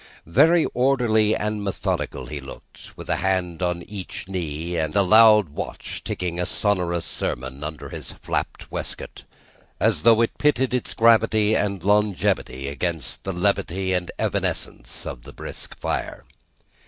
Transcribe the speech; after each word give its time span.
Very 0.25 0.65
orderly 0.73 1.35
and 1.35 1.63
methodical 1.63 2.25
he 2.25 2.41
looked, 2.41 2.89
with 2.97 3.07
a 3.07 3.17
hand 3.17 3.61
on 3.61 3.83
each 3.83 4.27
knee, 4.27 4.75
and 4.75 4.95
a 4.95 5.03
loud 5.03 5.49
watch 5.49 6.03
ticking 6.03 6.39
a 6.39 6.45
sonorous 6.47 7.05
sermon 7.05 7.63
under 7.63 7.89
his 7.89 8.13
flapped 8.13 8.71
waist 8.71 8.97
coat, 8.97 9.25
as 9.79 10.01
though 10.01 10.19
it 10.21 10.35
pitted 10.39 10.73
its 10.73 10.95
gravity 10.95 11.55
and 11.55 11.83
longevity 11.83 12.67
against 12.67 13.23
the 13.25 13.31
levity 13.31 13.93
and 13.93 14.09
evanescence 14.17 15.05
of 15.05 15.21
the 15.21 15.33
brisk 15.33 15.79
fire. 15.79 16.25